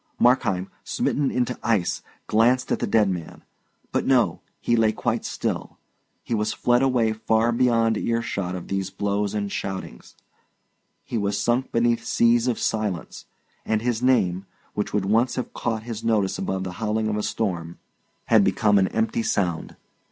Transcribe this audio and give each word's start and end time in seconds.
Markheim, 0.17 0.71
smitten 0.83 1.29
into 1.29 1.59
ice, 1.61 2.01
glanced 2.25 2.71
at 2.71 2.79
the 2.79 2.87
dead 2.87 3.07
man. 3.07 3.43
But 3.91 4.07
no! 4.07 4.41
he 4.59 4.75
lay 4.75 4.91
quite 4.91 5.23
still; 5.25 5.77
he 6.23 6.33
was 6.33 6.53
fled 6.53 6.81
away 6.81 7.13
far 7.13 7.51
beyond 7.51 7.97
earshot 7.99 8.55
of 8.55 8.67
these 8.67 8.89
blows 8.89 9.35
and 9.35 9.51
shoutings; 9.51 10.15
he 11.03 11.19
was 11.19 11.39
sunk 11.39 11.71
beneath 11.71 12.03
seas 12.03 12.47
of 12.47 12.57
silence; 12.57 13.27
and 13.63 13.83
his 13.83 14.01
name, 14.01 14.47
which 14.73 14.91
would 14.91 15.05
once 15.05 15.35
have 15.35 15.53
caught 15.53 15.83
his 15.83 16.03
notice 16.03 16.39
above 16.39 16.63
the 16.63 16.71
howling 16.81 17.07
of 17.07 17.15
a 17.17 17.21
storm, 17.21 17.77
had 18.25 18.43
become 18.43 18.79
an 18.79 18.87
empty 18.87 19.21
sound. 19.21 19.75